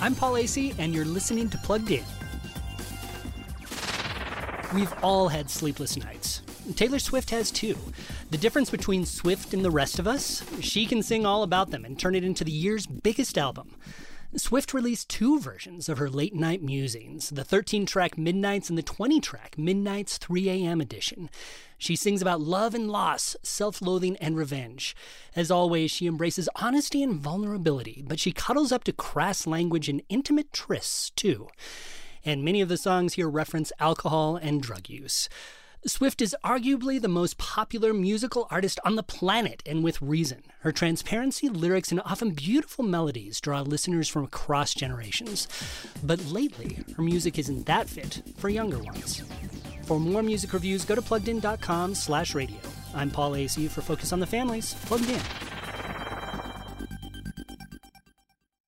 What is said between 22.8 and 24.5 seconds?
loss, self loathing and